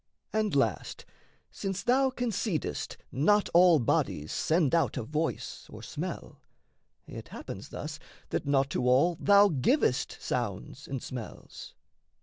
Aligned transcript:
And, 0.33 0.55
last, 0.55 1.05
since 1.51 1.83
thou 1.83 2.09
concedest 2.09 2.97
not 3.11 3.49
all 3.53 3.77
bodies 3.77 4.31
Send 4.31 4.73
out 4.73 4.97
a 4.97 5.03
voice 5.03 5.67
or 5.69 5.83
smell, 5.83 6.41
it 7.05 7.27
happens 7.27 7.69
thus 7.69 7.99
That 8.29 8.47
not 8.47 8.71
to 8.71 8.87
all 8.87 9.15
thou 9.19 9.49
givest 9.49 10.17
sounds 10.19 10.87
and 10.87 11.03
smells. 11.03 11.75